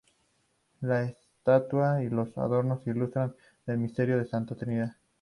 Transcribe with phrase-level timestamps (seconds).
[0.79, 3.35] Las estatuas y los adornos ilustran
[3.67, 4.95] el misterio de la Santa Trinidad.